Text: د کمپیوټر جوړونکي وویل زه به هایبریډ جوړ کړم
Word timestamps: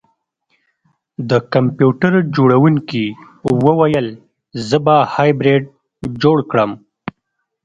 د 1.29 1.31
کمپیوټر 1.53 2.13
جوړونکي 2.35 3.05
وویل 3.65 4.07
زه 4.67 4.77
به 4.85 4.95
هایبریډ 5.13 5.63
جوړ 6.23 6.37
کړم 6.51 6.71